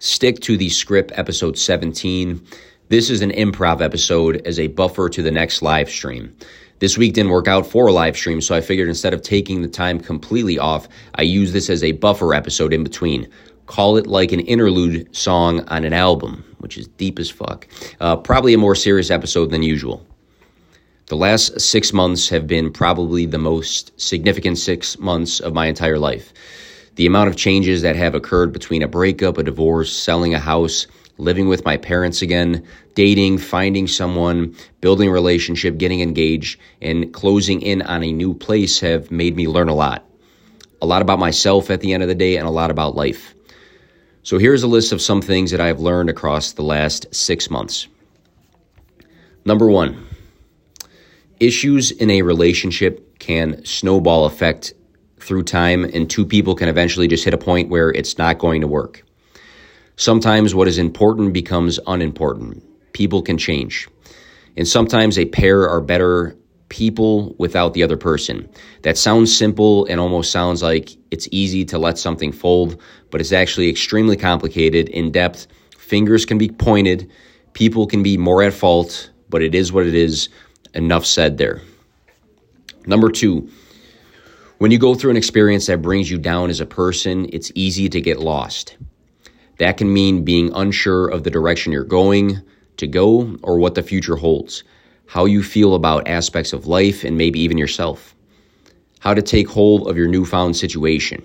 Stick 0.00 0.38
to 0.42 0.56
the 0.56 0.68
Skrip, 0.68 1.10
episode 1.14 1.58
17. 1.58 2.40
This 2.88 3.10
is 3.10 3.20
an 3.20 3.32
improv 3.32 3.80
episode 3.80 4.40
as 4.46 4.60
a 4.60 4.68
buffer 4.68 5.08
to 5.08 5.22
the 5.24 5.32
next 5.32 5.60
live 5.60 5.90
stream. 5.90 6.36
This 6.78 6.96
week 6.96 7.14
didn't 7.14 7.32
work 7.32 7.48
out 7.48 7.66
for 7.66 7.88
a 7.88 7.92
live 7.92 8.16
stream, 8.16 8.40
so 8.40 8.54
I 8.54 8.60
figured 8.60 8.88
instead 8.88 9.12
of 9.12 9.22
taking 9.22 9.60
the 9.60 9.68
time 9.68 9.98
completely 9.98 10.56
off, 10.56 10.88
I 11.16 11.22
use 11.22 11.52
this 11.52 11.68
as 11.68 11.82
a 11.82 11.92
buffer 11.92 12.32
episode 12.32 12.72
in 12.72 12.84
between. 12.84 13.28
Call 13.66 13.96
it 13.96 14.06
like 14.06 14.30
an 14.30 14.38
interlude 14.38 15.14
song 15.16 15.66
on 15.66 15.82
an 15.82 15.92
album, 15.92 16.44
which 16.58 16.78
is 16.78 16.86
deep 16.86 17.18
as 17.18 17.28
fuck. 17.28 17.66
Uh, 17.98 18.14
probably 18.14 18.54
a 18.54 18.58
more 18.58 18.76
serious 18.76 19.10
episode 19.10 19.50
than 19.50 19.64
usual. 19.64 20.06
The 21.06 21.16
last 21.16 21.60
six 21.60 21.92
months 21.92 22.28
have 22.28 22.46
been 22.46 22.72
probably 22.72 23.26
the 23.26 23.38
most 23.38 24.00
significant 24.00 24.58
six 24.58 24.96
months 24.96 25.40
of 25.40 25.54
my 25.54 25.66
entire 25.66 25.98
life. 25.98 26.32
The 26.98 27.06
amount 27.06 27.28
of 27.28 27.36
changes 27.36 27.82
that 27.82 27.94
have 27.94 28.16
occurred 28.16 28.52
between 28.52 28.82
a 28.82 28.88
breakup, 28.88 29.38
a 29.38 29.44
divorce, 29.44 29.96
selling 29.96 30.34
a 30.34 30.40
house, 30.40 30.88
living 31.16 31.46
with 31.46 31.64
my 31.64 31.76
parents 31.76 32.22
again, 32.22 32.66
dating, 32.94 33.38
finding 33.38 33.86
someone, 33.86 34.56
building 34.80 35.08
a 35.08 35.12
relationship, 35.12 35.78
getting 35.78 36.00
engaged, 36.00 36.58
and 36.82 37.14
closing 37.14 37.62
in 37.62 37.82
on 37.82 38.02
a 38.02 38.10
new 38.10 38.34
place 38.34 38.80
have 38.80 39.12
made 39.12 39.36
me 39.36 39.46
learn 39.46 39.68
a 39.68 39.76
lot. 39.76 40.10
A 40.82 40.86
lot 40.86 41.00
about 41.00 41.20
myself 41.20 41.70
at 41.70 41.82
the 41.82 41.92
end 41.92 42.02
of 42.02 42.08
the 42.08 42.16
day 42.16 42.36
and 42.36 42.48
a 42.48 42.50
lot 42.50 42.72
about 42.72 42.96
life. 42.96 43.32
So 44.24 44.38
here's 44.38 44.64
a 44.64 44.66
list 44.66 44.90
of 44.90 45.00
some 45.00 45.22
things 45.22 45.52
that 45.52 45.60
I 45.60 45.68
have 45.68 45.78
learned 45.78 46.10
across 46.10 46.50
the 46.50 46.64
last 46.64 47.14
six 47.14 47.48
months. 47.48 47.86
Number 49.44 49.68
one, 49.68 50.04
issues 51.38 51.92
in 51.92 52.10
a 52.10 52.22
relationship 52.22 53.20
can 53.20 53.64
snowball 53.64 54.24
effect 54.24 54.72
through 55.28 55.42
time, 55.42 55.84
and 55.84 56.08
two 56.08 56.24
people 56.24 56.54
can 56.54 56.68
eventually 56.68 57.06
just 57.06 57.24
hit 57.24 57.34
a 57.34 57.38
point 57.38 57.68
where 57.68 57.90
it's 57.90 58.16
not 58.16 58.38
going 58.38 58.62
to 58.62 58.66
work. 58.66 59.04
Sometimes 59.96 60.54
what 60.54 60.66
is 60.66 60.78
important 60.78 61.34
becomes 61.34 61.78
unimportant. 61.86 62.64
People 62.94 63.20
can 63.20 63.36
change. 63.36 63.86
And 64.56 64.66
sometimes 64.66 65.18
a 65.18 65.26
pair 65.26 65.68
are 65.68 65.82
better 65.82 66.34
people 66.70 67.34
without 67.38 67.74
the 67.74 67.82
other 67.82 67.96
person. 67.96 68.48
That 68.82 68.96
sounds 68.96 69.36
simple 69.36 69.84
and 69.86 70.00
almost 70.00 70.32
sounds 70.32 70.62
like 70.62 70.90
it's 71.10 71.28
easy 71.30 71.64
to 71.66 71.78
let 71.78 71.98
something 71.98 72.32
fold, 72.32 72.80
but 73.10 73.20
it's 73.20 73.32
actually 73.32 73.68
extremely 73.68 74.16
complicated, 74.16 74.88
in 74.88 75.12
depth. 75.12 75.46
Fingers 75.76 76.24
can 76.24 76.38
be 76.38 76.48
pointed, 76.48 77.10
people 77.52 77.86
can 77.86 78.02
be 78.02 78.16
more 78.16 78.42
at 78.42 78.52
fault, 78.52 79.10
but 79.28 79.42
it 79.42 79.54
is 79.54 79.72
what 79.72 79.86
it 79.86 79.94
is. 79.94 80.28
Enough 80.74 81.06
said 81.06 81.38
there. 81.38 81.62
Number 82.86 83.10
two, 83.10 83.50
when 84.58 84.70
you 84.70 84.78
go 84.78 84.94
through 84.94 85.10
an 85.10 85.16
experience 85.16 85.66
that 85.66 85.82
brings 85.82 86.10
you 86.10 86.18
down 86.18 86.50
as 86.50 86.60
a 86.60 86.66
person, 86.66 87.28
it's 87.32 87.50
easy 87.54 87.88
to 87.88 88.00
get 88.00 88.20
lost. 88.20 88.76
That 89.58 89.76
can 89.76 89.92
mean 89.92 90.24
being 90.24 90.52
unsure 90.54 91.08
of 91.08 91.24
the 91.24 91.30
direction 91.30 91.72
you're 91.72 91.84
going 91.84 92.42
to 92.76 92.86
go 92.86 93.36
or 93.42 93.58
what 93.58 93.74
the 93.74 93.82
future 93.82 94.16
holds 94.16 94.62
how 95.08 95.24
you 95.24 95.42
feel 95.42 95.74
about 95.74 96.06
aspects 96.06 96.52
of 96.52 96.66
life 96.66 97.02
and 97.02 97.16
maybe 97.16 97.40
even 97.40 97.56
yourself, 97.56 98.14
how 99.00 99.14
to 99.14 99.22
take 99.22 99.48
hold 99.48 99.88
of 99.88 99.96
your 99.96 100.06
newfound 100.06 100.54
situation. 100.54 101.24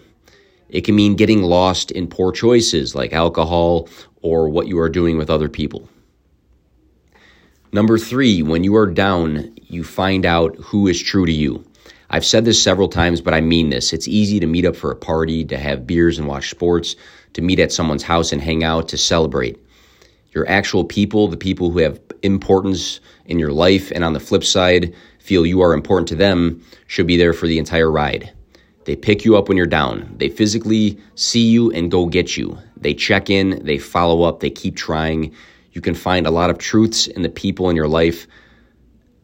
It 0.70 0.86
can 0.86 0.96
mean 0.96 1.16
getting 1.16 1.44
lost 1.44 1.92
in 1.92 2.08
poor 2.08 2.32
choices 2.32 2.96
like 2.96 3.12
alcohol 3.12 3.90
or 4.22 4.48
what 4.48 4.68
you 4.68 4.80
are 4.80 4.90
doing 4.90 5.18
with 5.18 5.30
other 5.30 5.50
people. 5.50 5.90
Number 7.74 7.98
three, 7.98 8.42
when 8.42 8.64
you 8.64 8.74
are 8.76 8.88
down, 8.88 9.54
you 9.64 9.84
find 9.84 10.26
out 10.26 10.56
who 10.56 10.88
is 10.88 11.02
true 11.02 11.26
to 11.26 11.32
you. 11.32 11.66
I've 12.14 12.24
said 12.24 12.46
this 12.46 12.62
several 12.62 12.90
times, 12.90 13.22
but 13.22 13.34
I 13.34 13.42
mean 13.42 13.72
this. 13.72 13.92
It's 13.92 14.08
easy 14.08 14.40
to 14.40 14.46
meet 14.46 14.66
up 14.66 14.76
for 14.76 14.92
a 14.92 14.96
party, 14.96 15.44
to 15.46 15.58
have 15.58 15.88
beers 15.88 16.20
and 16.20 16.28
watch 16.28 16.52
sports, 16.52 16.96
to 17.34 17.42
meet 17.42 17.60
at 17.60 17.72
someone's 17.72 18.04
house 18.04 18.32
and 18.32 18.40
hang 18.40 18.64
out, 18.64 18.90
to 18.90 19.00
celebrate. 19.00 19.60
Your 20.32 20.48
actual 20.48 20.86
people, 20.86 21.28
the 21.28 21.38
people 21.38 21.72
who 21.72 21.80
have 21.80 22.00
importance 22.22 23.00
in 23.26 23.40
your 23.40 23.52
life 23.52 23.90
and 23.90 24.04
on 24.04 24.14
the 24.14 24.20
flip 24.20 24.44
side 24.44 24.94
feel 25.18 25.44
you 25.44 25.62
are 25.62 25.74
important 25.74 26.08
to 26.10 26.16
them 26.16 26.64
should 26.86 27.08
be 27.08 27.18
there 27.18 27.34
for 27.34 27.48
the 27.48 27.58
entire 27.58 27.90
ride. 27.90 28.32
They 28.86 28.96
pick 28.96 29.26
you 29.26 29.36
up 29.36 29.48
when 29.48 29.58
you're 29.58 29.66
down. 29.66 30.14
They 30.20 30.30
physically 30.30 31.00
see 31.16 31.48
you 31.48 31.72
and 31.72 31.90
go 31.90 32.06
get 32.06 32.38
you. 32.38 32.60
They 32.78 32.94
check 32.94 33.32
in, 33.32 33.66
they 33.66 33.80
follow 33.80 34.22
up, 34.22 34.40
they 34.40 34.52
keep 34.52 34.76
trying. 34.76 35.34
You 35.72 35.82
can 35.82 35.96
find 35.96 36.28
a 36.28 36.32
lot 36.32 36.52
of 36.52 36.60
truths 36.60 37.08
in 37.08 37.24
the 37.24 37.30
people 37.30 37.72
in 37.72 37.76
your 37.76 37.88
life 37.88 38.28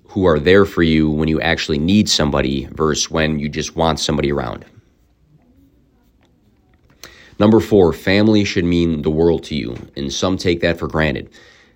who 0.10 0.26
are 0.26 0.40
there 0.40 0.66
for 0.66 0.84
you 0.84 1.10
when 1.10 1.28
you 1.28 1.40
actually 1.40 1.78
need 1.78 2.10
somebody 2.10 2.66
versus 2.72 3.10
when 3.10 3.40
you 3.40 3.48
just 3.48 3.76
want 3.76 4.00
somebody 4.00 4.32
around. 4.32 4.66
Number 7.40 7.60
four, 7.60 7.94
family 7.94 8.44
should 8.44 8.66
mean 8.66 9.04
the 9.04 9.12
world 9.12 9.44
to 9.46 9.56
you, 9.56 9.78
and 9.96 10.12
some 10.12 10.36
take 10.36 10.62
that 10.62 10.78
for 10.78 10.88
granted. 10.88 11.30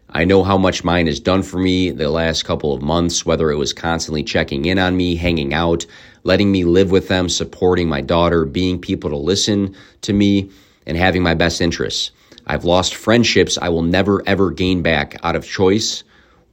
I 0.10 0.26
know 0.26 0.44
how 0.44 0.58
much 0.58 0.84
mine 0.84 1.08
has 1.08 1.20
done 1.20 1.42
for 1.42 1.58
me 1.58 1.90
the 1.92 2.10
last 2.10 2.44
couple 2.44 2.74
of 2.74 2.82
months, 2.82 3.26
whether 3.26 3.50
it 3.52 3.58
was 3.58 3.72
constantly 3.72 4.24
checking 4.24 4.66
in 4.66 4.78
on 4.78 4.98
me, 4.98 5.16
hanging 5.16 5.54
out, 5.54 5.86
letting 6.24 6.52
me 6.52 6.66
live 6.66 6.92
with 6.92 7.08
them, 7.08 7.30
supporting 7.30 7.88
my 7.88 8.02
daughter, 8.02 8.46
being 8.46 8.80
people 8.80 9.10
to 9.10 9.16
listen 9.16 9.76
to 10.02 10.12
me, 10.12 10.52
and 10.86 10.98
having 10.98 11.24
my 11.24 11.34
best 11.34 11.62
interests. 11.62 12.12
I've 12.46 12.66
lost 12.66 12.96
friendships 12.96 13.58
I 13.58 13.70
will 13.70 13.84
never 13.84 14.22
ever 14.28 14.52
gain 14.52 14.82
back 14.82 15.18
out 15.24 15.36
of 15.36 15.46
choice, 15.46 16.04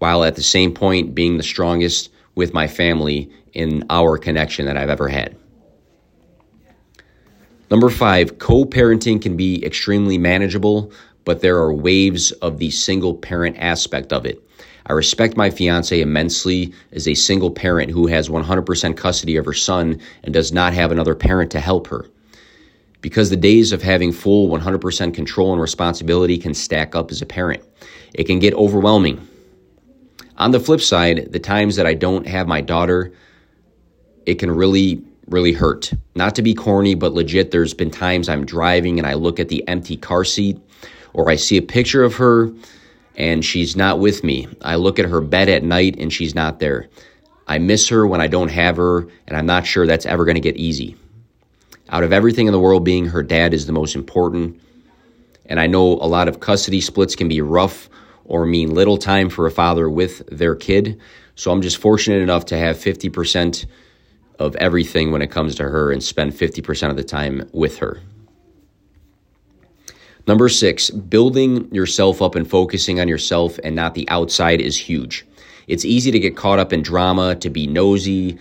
while 0.01 0.25
at 0.25 0.35
the 0.35 0.43
same 0.43 0.75
point 0.75 1.15
being 1.15 1.37
the 1.37 1.43
strongest 1.43 2.11
with 2.35 2.53
my 2.53 2.67
family 2.67 3.31
in 3.53 3.85
our 3.91 4.19
connection 4.19 4.67
that 4.67 4.77
I've 4.77 4.91
ever 4.91 5.09
had. 5.09 5.37
Number 7.71 7.89
five, 7.89 8.39
co 8.39 8.65
parenting 8.65 9.23
can 9.23 9.37
be 9.37 9.65
extremely 9.65 10.19
manageable, 10.19 10.91
but 11.25 11.41
there 11.41 11.59
are 11.59 11.73
waves 11.73 12.33
of 12.33 12.59
the 12.59 12.71
single 12.71 13.15
parent 13.15 13.57
aspect 13.59 14.13
of 14.13 14.27
it. 14.27 14.43
I 14.87 14.93
respect 14.93 15.37
my 15.37 15.51
fiance 15.51 16.01
immensely 16.01 16.73
as 16.93 17.07
a 17.07 17.15
single 17.15 17.51
parent 17.51 17.93
who 17.93 18.09
has 18.09 18.29
100% 18.29 18.97
custody 18.97 19.37
of 19.37 19.45
her 19.45 19.53
son 19.53 20.01
and 20.25 20.35
does 20.35 20.51
not 20.51 20.73
have 20.73 20.91
another 20.91 21.15
parent 21.15 21.53
to 21.53 21.61
help 21.61 21.87
her. 21.89 22.07
Because 23.01 23.31
the 23.31 23.37
days 23.37 23.71
of 23.71 23.83
having 23.83 24.13
full 24.13 24.49
100% 24.49 25.15
control 25.15 25.53
and 25.53 25.63
responsibility 25.63 26.39
can 26.39 26.55
stack 26.55 26.97
up 26.97 27.11
as 27.11 27.23
a 27.23 27.27
parent. 27.27 27.63
It 28.15 28.25
can 28.25 28.41
get 28.41 28.55
overwhelming. 28.55 29.29
On 30.41 30.53
the 30.53 30.59
flip 30.59 30.81
side, 30.81 31.33
the 31.33 31.39
times 31.39 31.77
that 31.77 31.85
I 31.85 31.93
don't 31.93 32.27
have 32.27 32.49
my 32.49 32.63
daughter, 32.63 33.13
it 34.25 34.37
can 34.37 34.51
really, 34.51 35.05
really 35.27 35.53
hurt. 35.53 35.93
Not 36.15 36.35
to 36.37 36.43
be 36.43 36.55
corny, 36.55 36.95
but 36.95 37.13
legit, 37.13 37.51
there's 37.51 37.75
been 37.75 37.91
times 37.91 38.27
I'm 38.27 38.47
driving 38.47 38.99
and 38.99 39.07
I 39.07 39.13
look 39.13 39.39
at 39.39 39.51
the 39.51 39.69
empty 39.69 39.99
car 39.99 40.25
seat 40.25 40.59
or 41.13 41.29
I 41.29 41.37
see 41.37 41.59
a 41.59 41.63
picture 41.63 42.03
of 42.03 42.15
her 42.15 42.51
and 43.17 43.45
she's 43.45 43.77
not 43.77 43.99
with 43.99 44.25
me. 44.25 44.49
I 44.63 44.77
look 44.77 44.99
at 44.99 45.05
her 45.05 45.21
bed 45.21 45.51
at 45.51 45.63
night 45.63 45.97
and 45.99 46.11
she's 46.11 46.35
not 46.35 46.59
there. 46.59 46.89
I 47.47 47.59
miss 47.59 47.87
her 47.89 48.07
when 48.07 48.23
I 48.23 48.27
don't 48.27 48.49
have 48.49 48.79
her, 48.79 49.07
and 49.27 49.37
I'm 49.37 49.45
not 49.45 49.67
sure 49.67 49.87
that's 49.87 50.07
ever 50.07 50.25
going 50.25 50.37
to 50.37 50.41
get 50.41 50.57
easy. 50.57 50.97
Out 51.91 52.03
of 52.03 52.15
everything 52.15 52.47
in 52.47 52.53
the 52.53 52.61
world, 52.61 52.83
being 52.83 53.05
her 53.05 53.23
dad 53.23 53.53
is 53.53 53.67
the 53.67 53.73
most 53.73 53.95
important. 53.95 54.59
And 55.47 55.61
I 55.61 55.67
know 55.67 55.83
a 55.83 56.09
lot 56.09 56.29
of 56.29 56.41
custody 56.41 56.81
splits 56.81 57.15
can 57.15 57.29
be 57.29 57.43
rough 57.43 57.91
or 58.31 58.47
mean 58.47 58.73
little 58.73 58.97
time 58.97 59.29
for 59.29 59.45
a 59.45 59.51
father 59.51 59.91
with 59.91 60.25
their 60.29 60.55
kid. 60.55 60.99
So 61.35 61.51
I'm 61.51 61.61
just 61.61 61.79
fortunate 61.79 62.23
enough 62.23 62.47
to 62.47 62.57
have 62.57 62.77
50% 62.77 63.67
of 64.39 64.55
everything 64.57 65.11
when 65.11 65.21
it 65.21 65.33
comes 65.33 65.57
to 65.57 65.65
her 65.65 65.91
and 65.91 66.03
spend 66.03 66.33
50% 66.33 66.91
of 66.91 66.97
the 66.97 67.03
time 67.03 67.51
with 67.53 67.79
her. 67.79 68.01
Number 70.29 70.49
six, 70.49 70.91
building 70.91 71.75
yourself 71.75 72.23
up 72.23 72.37
and 72.37 72.49
focusing 72.49 73.01
on 73.01 73.09
yourself 73.09 73.59
and 73.65 73.75
not 73.75 73.95
the 73.95 74.09
outside 74.09 74.61
is 74.61 74.77
huge. 74.77 75.27
It's 75.67 75.85
easy 75.85 76.13
to 76.13 76.21
get 76.21 76.37
caught 76.37 76.61
up 76.61 76.73
in 76.73 76.83
drama, 76.83 77.35
to 77.37 77.51
be 77.51 77.67
nosy, 77.67 78.39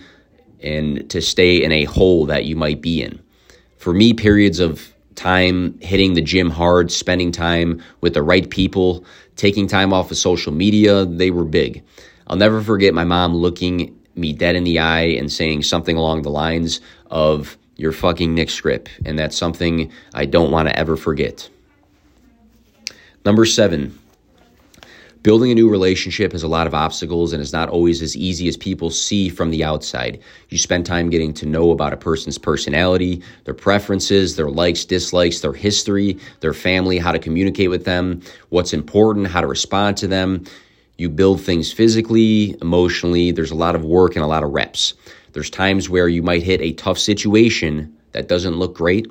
and 0.62 1.10
to 1.10 1.20
stay 1.20 1.64
in 1.64 1.72
a 1.72 1.84
hole 1.84 2.26
that 2.26 2.44
you 2.44 2.54
might 2.54 2.80
be 2.80 3.02
in. 3.02 3.20
For 3.76 3.92
me, 3.92 4.14
periods 4.14 4.60
of 4.60 4.94
time 5.14 5.78
hitting 5.80 6.14
the 6.14 6.22
gym 6.22 6.50
hard, 6.50 6.90
spending 6.90 7.32
time 7.32 7.82
with 8.00 8.14
the 8.14 8.22
right 8.22 8.48
people, 8.48 9.04
taking 9.36 9.66
time 9.66 9.92
off 9.92 10.10
of 10.10 10.16
social 10.16 10.52
media, 10.52 11.04
they 11.04 11.30
were 11.30 11.44
big. 11.44 11.82
I'll 12.26 12.36
never 12.36 12.62
forget 12.62 12.94
my 12.94 13.04
mom 13.04 13.34
looking 13.34 13.96
me 14.14 14.32
dead 14.32 14.56
in 14.56 14.64
the 14.64 14.78
eye 14.78 15.06
and 15.18 15.32
saying 15.32 15.62
something 15.62 15.96
along 15.96 16.22
the 16.22 16.30
lines 16.30 16.80
of, 17.10 17.56
You're 17.76 17.92
fucking 17.92 18.34
Nick 18.34 18.48
Skrip. 18.48 18.88
And 19.04 19.18
that's 19.18 19.36
something 19.36 19.90
I 20.14 20.26
don't 20.26 20.50
want 20.50 20.68
to 20.68 20.78
ever 20.78 20.96
forget. 20.96 21.48
Number 23.24 23.44
seven, 23.44 23.98
building 25.22 25.50
a 25.50 25.54
new 25.54 25.68
relationship 25.68 26.32
has 26.32 26.42
a 26.42 26.48
lot 26.48 26.66
of 26.66 26.74
obstacles 26.74 27.32
and 27.32 27.42
is 27.42 27.52
not 27.52 27.68
always 27.68 28.00
as 28.00 28.16
easy 28.16 28.48
as 28.48 28.56
people 28.56 28.90
see 28.90 29.28
from 29.28 29.50
the 29.50 29.62
outside. 29.62 30.20
You 30.48 30.58
spend 30.58 30.86
time 30.86 31.10
getting 31.10 31.34
to 31.34 31.46
know 31.46 31.70
about 31.70 31.92
a 31.92 31.96
person's 31.96 32.38
personality, 32.38 33.22
their 33.44 33.54
preferences, 33.54 34.36
their 34.36 34.50
likes, 34.50 34.84
dislikes, 34.84 35.40
their 35.40 35.52
history, 35.52 36.18
their 36.40 36.54
family, 36.54 36.98
how 36.98 37.12
to 37.12 37.18
communicate 37.18 37.70
with 37.70 37.84
them, 37.84 38.22
what's 38.48 38.72
important, 38.72 39.26
how 39.26 39.40
to 39.40 39.46
respond 39.46 39.96
to 39.98 40.06
them. 40.06 40.44
You 40.96 41.10
build 41.10 41.40
things 41.40 41.72
physically, 41.72 42.56
emotionally. 42.60 43.30
There's 43.30 43.50
a 43.50 43.56
lot 43.56 43.74
of 43.74 43.84
work 43.84 44.16
and 44.16 44.24
a 44.24 44.28
lot 44.28 44.44
of 44.44 44.50
reps. 44.50 44.94
There's 45.32 45.50
times 45.50 45.88
where 45.88 46.08
you 46.08 46.22
might 46.22 46.42
hit 46.42 46.60
a 46.60 46.72
tough 46.72 46.98
situation 46.98 47.96
that 48.12 48.28
doesn't 48.28 48.56
look 48.56 48.74
great, 48.74 49.06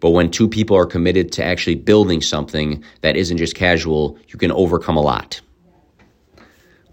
But 0.00 0.10
when 0.10 0.30
two 0.30 0.48
people 0.48 0.76
are 0.76 0.86
committed 0.86 1.32
to 1.32 1.44
actually 1.44 1.76
building 1.76 2.20
something 2.20 2.84
that 3.00 3.16
isn't 3.16 3.38
just 3.38 3.54
casual, 3.54 4.18
you 4.28 4.38
can 4.38 4.52
overcome 4.52 4.96
a 4.96 5.00
lot. 5.00 5.40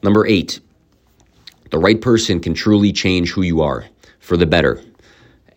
Number 0.01 0.25
eight, 0.25 0.59
the 1.71 1.79
right 1.79 1.99
person 1.99 2.39
can 2.39 2.53
truly 2.53 2.91
change 2.91 3.31
who 3.31 3.41
you 3.41 3.61
are 3.61 3.85
for 4.19 4.37
the 4.37 4.45
better. 4.45 4.81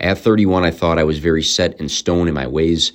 At 0.00 0.19
31, 0.19 0.64
I 0.64 0.70
thought 0.70 0.98
I 0.98 1.04
was 1.04 1.19
very 1.19 1.43
set 1.43 1.78
in 1.81 1.88
stone 1.88 2.28
in 2.28 2.34
my 2.34 2.46
ways. 2.46 2.93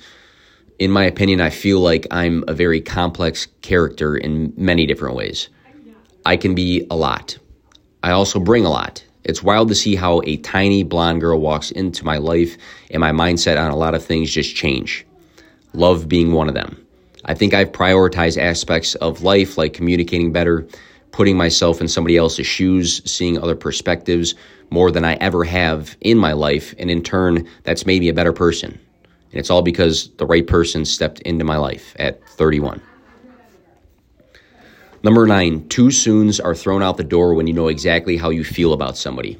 In 0.78 0.90
my 0.90 1.04
opinion, 1.04 1.40
I 1.40 1.50
feel 1.50 1.80
like 1.80 2.06
I'm 2.10 2.44
a 2.48 2.54
very 2.54 2.80
complex 2.80 3.48
character 3.60 4.16
in 4.16 4.52
many 4.56 4.86
different 4.86 5.16
ways. 5.16 5.48
I 6.24 6.36
can 6.36 6.54
be 6.54 6.86
a 6.90 6.96
lot. 6.96 7.38
I 8.02 8.10
also 8.10 8.38
bring 8.38 8.64
a 8.64 8.70
lot. 8.70 9.04
It's 9.24 9.42
wild 9.42 9.68
to 9.68 9.74
see 9.74 9.94
how 9.94 10.20
a 10.24 10.36
tiny 10.38 10.82
blonde 10.82 11.20
girl 11.20 11.40
walks 11.40 11.70
into 11.70 12.04
my 12.04 12.18
life 12.18 12.56
and 12.90 13.00
my 13.00 13.12
mindset 13.12 13.60
on 13.60 13.70
a 13.70 13.76
lot 13.76 13.94
of 13.94 14.04
things 14.04 14.32
just 14.32 14.56
change. 14.56 15.06
Love 15.74 16.08
being 16.08 16.32
one 16.32 16.48
of 16.48 16.54
them. 16.54 16.84
I 17.24 17.34
think 17.34 17.54
I've 17.54 17.70
prioritized 17.70 18.36
aspects 18.36 18.96
of 18.96 19.22
life 19.22 19.56
like 19.56 19.74
communicating 19.74 20.32
better, 20.32 20.66
putting 21.12 21.36
myself 21.36 21.80
in 21.80 21.86
somebody 21.86 22.16
else's 22.16 22.46
shoes, 22.46 23.00
seeing 23.10 23.38
other 23.38 23.54
perspectives 23.54 24.34
more 24.70 24.90
than 24.90 25.04
I 25.04 25.14
ever 25.14 25.44
have 25.44 25.96
in 26.00 26.18
my 26.18 26.32
life. 26.32 26.74
And 26.78 26.90
in 26.90 27.02
turn, 27.02 27.48
that's 27.62 27.86
made 27.86 28.00
me 28.00 28.08
a 28.08 28.14
better 28.14 28.32
person. 28.32 28.72
And 29.30 29.38
it's 29.38 29.50
all 29.50 29.62
because 29.62 30.10
the 30.16 30.26
right 30.26 30.46
person 30.46 30.84
stepped 30.84 31.20
into 31.20 31.44
my 31.44 31.56
life 31.56 31.94
at 31.98 32.26
31. 32.30 32.82
Number 35.04 35.26
nine, 35.26 35.66
too 35.68 35.90
soons 35.90 36.38
are 36.38 36.54
thrown 36.54 36.80
out 36.80 36.96
the 36.96 37.02
door 37.02 37.34
when 37.34 37.48
you 37.48 37.52
know 37.52 37.66
exactly 37.66 38.16
how 38.16 38.30
you 38.30 38.44
feel 38.44 38.72
about 38.72 38.96
somebody. 38.96 39.36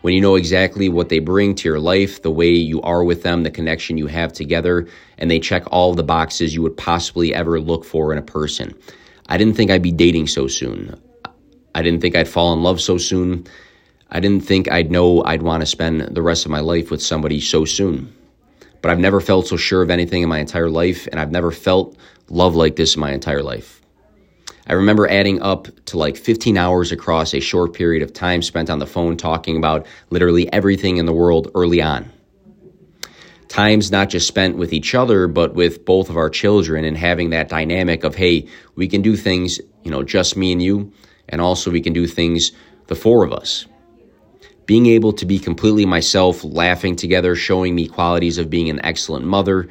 When 0.00 0.12
you 0.12 0.20
know 0.20 0.34
exactly 0.34 0.88
what 0.88 1.08
they 1.08 1.20
bring 1.20 1.54
to 1.54 1.68
your 1.68 1.78
life, 1.78 2.22
the 2.22 2.32
way 2.32 2.50
you 2.50 2.82
are 2.82 3.04
with 3.04 3.22
them, 3.22 3.44
the 3.44 3.50
connection 3.50 3.96
you 3.96 4.08
have 4.08 4.32
together, 4.32 4.88
and 5.16 5.30
they 5.30 5.38
check 5.38 5.62
all 5.70 5.94
the 5.94 6.02
boxes 6.02 6.52
you 6.52 6.62
would 6.62 6.76
possibly 6.76 7.32
ever 7.32 7.60
look 7.60 7.84
for 7.84 8.12
in 8.12 8.18
a 8.18 8.22
person. 8.22 8.74
I 9.28 9.36
didn't 9.38 9.54
think 9.56 9.70
I'd 9.70 9.82
be 9.82 9.92
dating 9.92 10.26
so 10.26 10.48
soon. 10.48 11.00
I 11.76 11.82
didn't 11.82 12.00
think 12.00 12.16
I'd 12.16 12.26
fall 12.26 12.52
in 12.52 12.64
love 12.64 12.80
so 12.80 12.98
soon. 12.98 13.46
I 14.10 14.18
didn't 14.18 14.44
think 14.44 14.68
I'd 14.68 14.90
know 14.90 15.22
I'd 15.22 15.42
want 15.42 15.60
to 15.60 15.66
spend 15.66 16.00
the 16.00 16.22
rest 16.22 16.44
of 16.44 16.50
my 16.50 16.60
life 16.60 16.90
with 16.90 17.02
somebody 17.02 17.40
so 17.40 17.64
soon. 17.64 18.12
But 18.82 18.90
I've 18.90 18.98
never 18.98 19.20
felt 19.20 19.46
so 19.46 19.56
sure 19.56 19.82
of 19.82 19.90
anything 19.90 20.22
in 20.22 20.28
my 20.28 20.40
entire 20.40 20.70
life, 20.70 21.06
and 21.12 21.20
I've 21.20 21.30
never 21.30 21.52
felt 21.52 21.96
love 22.30 22.56
like 22.56 22.74
this 22.74 22.96
in 22.96 23.00
my 23.00 23.12
entire 23.12 23.44
life. 23.44 23.77
I 24.68 24.74
remember 24.74 25.08
adding 25.08 25.40
up 25.40 25.68
to 25.86 25.96
like 25.96 26.18
15 26.18 26.58
hours 26.58 26.92
across 26.92 27.32
a 27.32 27.40
short 27.40 27.72
period 27.72 28.02
of 28.02 28.12
time 28.12 28.42
spent 28.42 28.68
on 28.68 28.78
the 28.78 28.86
phone 28.86 29.16
talking 29.16 29.56
about 29.56 29.86
literally 30.10 30.52
everything 30.52 30.98
in 30.98 31.06
the 31.06 31.12
world 31.12 31.50
early 31.54 31.80
on. 31.80 32.12
Times 33.48 33.90
not 33.90 34.10
just 34.10 34.28
spent 34.28 34.58
with 34.58 34.74
each 34.74 34.94
other, 34.94 35.26
but 35.26 35.54
with 35.54 35.86
both 35.86 36.10
of 36.10 36.18
our 36.18 36.28
children 36.28 36.84
and 36.84 36.98
having 36.98 37.30
that 37.30 37.48
dynamic 37.48 38.04
of, 38.04 38.14
hey, 38.14 38.46
we 38.76 38.86
can 38.86 39.00
do 39.00 39.16
things, 39.16 39.58
you 39.84 39.90
know, 39.90 40.02
just 40.02 40.36
me 40.36 40.52
and 40.52 40.60
you, 40.60 40.92
and 41.30 41.40
also 41.40 41.70
we 41.70 41.80
can 41.80 41.94
do 41.94 42.06
things, 42.06 42.52
the 42.88 42.94
four 42.94 43.24
of 43.24 43.32
us. 43.32 43.64
Being 44.66 44.84
able 44.84 45.14
to 45.14 45.24
be 45.24 45.38
completely 45.38 45.86
myself, 45.86 46.44
laughing 46.44 46.94
together, 46.94 47.34
showing 47.34 47.74
me 47.74 47.88
qualities 47.88 48.36
of 48.36 48.50
being 48.50 48.68
an 48.68 48.84
excellent 48.84 49.24
mother, 49.24 49.66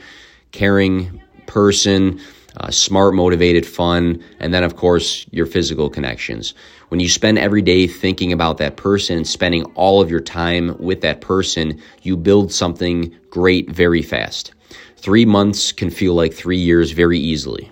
caring 0.52 1.22
person, 1.46 2.20
uh, 2.60 2.72
smart, 2.72 3.14
motivated, 3.14 3.66
fun, 3.66 4.24
and 4.40 4.54
then, 4.54 4.64
of 4.64 4.76
course, 4.76 5.26
your 5.32 5.46
physical 5.46 5.90
connections. 5.90 6.54
When 6.90 7.00
you 7.00 7.10
spend 7.10 7.38
every 7.38 7.62
day 7.62 7.88
thinking 7.88 8.34
about 8.34 8.58
that 8.58 8.78
person 8.78 9.18
and 9.18 9.28
spending 9.28 9.64
all 9.76 10.02
of 10.02 10.10
your 10.10 10.20
time 10.20 10.76
with 10.80 11.02
that 11.02 11.22
person, 11.22 11.80
you 12.02 12.18
build 12.18 12.52
something 12.52 13.16
great 13.30 13.70
very 13.70 14.02
fast. 14.02 14.54
Three 14.98 15.26
months 15.26 15.72
can 15.72 15.90
feel 15.90 16.16
like 16.16 16.34
three 16.34 16.58
years 16.58 16.92
very 16.92 17.20
easily. 17.20 17.72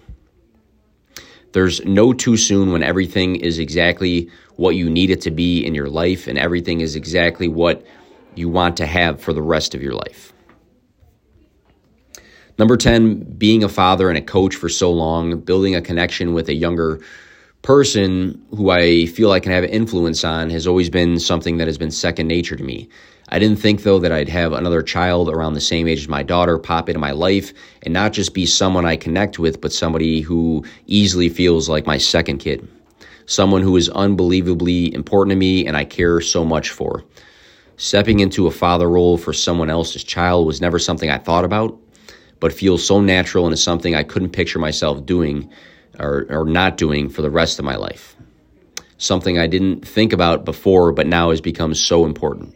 There's 1.54 1.84
no 1.86 2.14
too 2.14 2.38
soon 2.38 2.72
when 2.72 2.84
everything 2.84 3.38
is 3.38 3.60
exactly 3.60 4.30
what 4.58 4.76
you 4.76 4.90
need 4.90 5.10
it 5.10 5.22
to 5.22 5.32
be 5.32 5.66
in 5.66 5.74
your 5.74 5.90
life 5.90 6.28
and 6.28 6.38
everything 6.38 6.82
is 6.82 6.96
exactly 6.96 7.48
what 7.48 7.86
you 8.36 8.50
want 8.50 8.78
to 8.78 8.86
have 8.86 9.22
for 9.22 9.34
the 9.34 9.42
rest 9.42 9.74
of 9.74 9.82
your 9.82 9.94
life. 9.94 10.34
Number 12.58 12.78
10, 12.78 13.36
being 13.38 13.66
a 13.66 13.70
father 13.70 14.08
and 14.08 14.18
a 14.18 14.22
coach 14.22 14.56
for 14.56 14.70
so 14.70 14.90
long, 14.90 15.42
building 15.42 15.76
a 15.76 15.82
connection 15.82 16.34
with 16.34 16.48
a 16.48 16.54
younger 16.54 17.02
person 17.64 18.42
who 18.52 18.70
I 18.70 19.08
feel 19.08 19.32
I 19.32 19.42
can 19.42 19.52
have 19.52 19.66
influence 19.66 20.24
on 20.24 20.50
has 20.52 20.66
always 20.66 20.90
been 20.90 21.20
something 21.20 21.58
that 21.58 21.68
has 21.68 21.78
been 21.78 21.92
second 21.92 22.28
nature 22.28 22.56
to 22.56 22.64
me. 22.64 22.88
I 23.28 23.40
didn't 23.40 23.60
think, 23.60 23.84
though, 23.84 24.00
that 24.00 24.14
I'd 24.14 24.30
have 24.30 24.54
another 24.54 24.82
child 24.82 25.30
around 25.30 25.56
the 25.56 25.62
same 25.62 25.86
age 25.86 26.00
as 26.00 26.08
my 26.08 26.24
daughter 26.24 26.58
pop 26.58 26.88
into 26.88 27.00
my 27.00 27.12
life 27.12 27.52
and 27.84 27.94
not 27.94 28.14
just 28.14 28.34
be 28.34 28.46
someone 28.46 28.86
I 28.86 28.96
connect 28.96 29.38
with, 29.38 29.60
but 29.60 29.74
somebody 29.74 30.22
who 30.22 30.64
easily 30.86 31.28
feels 31.28 31.68
like 31.68 31.86
my 31.86 31.98
second 31.98 32.38
kid. 32.38 32.66
Someone 33.26 33.64
who 33.64 33.76
is 33.76 33.90
unbelievably 33.90 34.94
important 34.94 35.32
to 35.32 35.36
me 35.36 35.66
and 35.66 35.76
I 35.76 35.84
care 35.84 36.22
so 36.22 36.46
much 36.46 36.70
for. 36.70 37.04
Stepping 37.78 38.22
into 38.22 38.48
a 38.48 38.52
father 38.52 38.90
role 38.90 39.18
for 39.18 39.34
someone 39.34 39.70
else's 39.70 40.06
child 40.06 40.46
was 40.46 40.62
never 40.62 40.80
something 40.80 41.10
I 41.10 41.18
thought 41.18 41.44
about 41.44 41.78
but 42.40 42.54
feels 42.54 42.86
so 42.86 43.02
natural 43.02 43.46
and 43.46 43.54
is 43.54 43.64
something 43.64 43.96
I 43.96 44.04
couldn't 44.04 44.32
picture 44.32 44.60
myself 44.60 45.06
doing 45.06 45.50
or, 46.00 46.26
or 46.30 46.46
not 46.46 46.78
doing 46.78 47.10
for 47.10 47.22
the 47.22 47.30
rest 47.30 47.60
of 47.60 47.66
my 47.66 47.76
life. 47.76 48.16
Something 48.98 49.38
I 49.38 49.48
didn't 49.48 49.88
think 49.88 50.14
about 50.14 50.46
before, 50.46 50.92
but 50.92 51.08
now 51.08 51.32
has 51.32 51.42
become 51.42 51.74
so 51.74 52.06
important. 52.06 52.56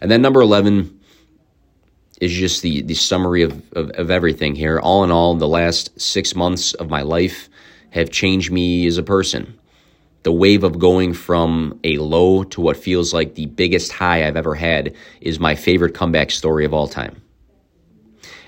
And 0.00 0.10
then 0.10 0.22
number 0.22 0.40
11 0.40 1.00
is 2.20 2.32
just 2.32 2.62
the, 2.62 2.82
the 2.82 2.94
summary 2.94 3.42
of, 3.42 3.72
of, 3.72 3.90
of 3.90 4.10
everything 4.10 4.54
here. 4.54 4.78
All 4.78 5.04
in 5.04 5.10
all, 5.10 5.34
the 5.34 5.48
last 5.48 5.98
six 6.00 6.34
months 6.34 6.74
of 6.74 6.90
my 6.90 7.02
life 7.02 7.48
have 7.90 8.10
changed 8.10 8.52
me 8.52 8.86
as 8.86 8.98
a 8.98 9.02
person. 9.02 9.58
The 10.22 10.32
wave 10.32 10.64
of 10.64 10.78
going 10.78 11.14
from 11.14 11.80
a 11.82 11.96
low 11.96 12.44
to 12.44 12.60
what 12.60 12.76
feels 12.76 13.14
like 13.14 13.34
the 13.34 13.46
biggest 13.46 13.90
high 13.90 14.26
I've 14.26 14.36
ever 14.36 14.54
had 14.54 14.94
is 15.20 15.40
my 15.40 15.54
favorite 15.54 15.94
comeback 15.94 16.30
story 16.30 16.66
of 16.66 16.74
all 16.74 16.88
time. 16.88 17.22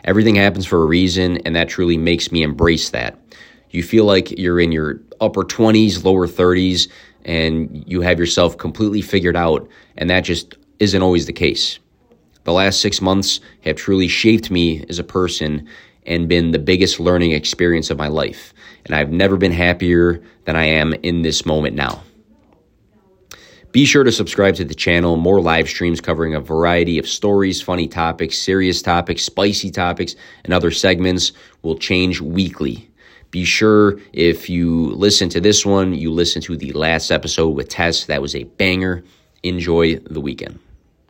Everything 0.04 0.34
happens 0.34 0.66
for 0.66 0.82
a 0.82 0.86
reason, 0.86 1.38
and 1.38 1.54
that 1.54 1.68
truly 1.68 1.96
makes 1.96 2.32
me 2.32 2.42
embrace 2.42 2.90
that. 2.90 3.18
You 3.70 3.82
feel 3.82 4.04
like 4.04 4.38
you're 4.38 4.60
in 4.60 4.72
your 4.72 5.00
upper 5.20 5.44
20s, 5.44 6.04
lower 6.04 6.26
30s, 6.26 6.88
and 7.24 7.84
you 7.86 8.00
have 8.00 8.18
yourself 8.18 8.58
completely 8.58 9.00
figured 9.00 9.36
out, 9.36 9.68
and 9.96 10.10
that 10.10 10.20
just 10.20 10.56
isn't 10.78 11.02
always 11.02 11.26
the 11.26 11.32
case. 11.32 11.78
The 12.44 12.52
last 12.52 12.80
six 12.80 13.00
months 13.00 13.40
have 13.60 13.76
truly 13.76 14.08
shaped 14.08 14.50
me 14.50 14.84
as 14.88 14.98
a 14.98 15.04
person 15.04 15.68
and 16.04 16.28
been 16.28 16.50
the 16.50 16.58
biggest 16.58 16.98
learning 16.98 17.30
experience 17.30 17.90
of 17.90 17.98
my 17.98 18.08
life. 18.08 18.52
And 18.84 18.94
I've 18.96 19.12
never 19.12 19.36
been 19.36 19.52
happier 19.52 20.20
than 20.44 20.56
I 20.56 20.64
am 20.64 20.92
in 20.94 21.22
this 21.22 21.46
moment 21.46 21.76
now. 21.76 22.02
Be 23.72 23.86
sure 23.86 24.04
to 24.04 24.12
subscribe 24.12 24.54
to 24.56 24.66
the 24.66 24.74
channel. 24.74 25.16
More 25.16 25.40
live 25.40 25.66
streams 25.66 25.98
covering 25.98 26.34
a 26.34 26.40
variety 26.40 26.98
of 26.98 27.08
stories, 27.08 27.62
funny 27.62 27.88
topics, 27.88 28.38
serious 28.38 28.82
topics, 28.82 29.22
spicy 29.22 29.70
topics, 29.70 30.14
and 30.44 30.52
other 30.52 30.70
segments 30.70 31.32
will 31.62 31.78
change 31.78 32.20
weekly. 32.20 32.90
Be 33.30 33.46
sure 33.46 33.98
if 34.12 34.50
you 34.50 34.90
listen 34.90 35.30
to 35.30 35.40
this 35.40 35.64
one, 35.64 35.94
you 35.94 36.12
listen 36.12 36.42
to 36.42 36.54
the 36.54 36.72
last 36.72 37.10
episode 37.10 37.48
with 37.48 37.70
Tess. 37.70 38.04
That 38.04 38.20
was 38.20 38.34
a 38.34 38.44
banger. 38.44 39.02
Enjoy 39.42 39.96
the 39.96 40.20
weekend. 40.20 40.58